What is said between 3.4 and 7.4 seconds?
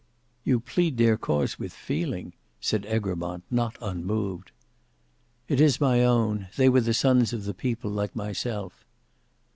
not unmoved. "It is my own; they were the sons